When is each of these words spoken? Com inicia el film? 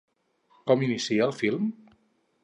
Com 0.71 0.85
inicia 0.85 1.27
el 1.29 1.33
film? 1.41 1.67